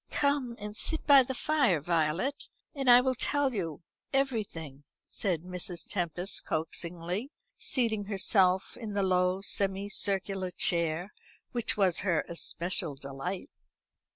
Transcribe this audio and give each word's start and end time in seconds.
"Come 0.09 0.55
and 0.57 0.75
sit 0.75 1.05
by 1.05 1.21
the 1.21 1.35
fire, 1.35 1.79
Violet, 1.79 2.49
and 2.73 2.89
I 2.89 3.01
will 3.01 3.13
tell 3.13 3.53
you 3.53 3.83
everything," 4.11 4.83
said 5.07 5.43
Mrs. 5.43 5.85
Tempest 5.87 6.43
coaxingly, 6.43 7.29
seating 7.55 8.05
herself 8.05 8.75
in 8.77 8.93
the 8.93 9.03
low 9.03 9.41
semi 9.41 9.89
circular 9.89 10.49
chair 10.49 11.13
which 11.51 11.77
was 11.77 11.99
her 11.99 12.25
especial 12.27 12.95
delight. 12.95 13.45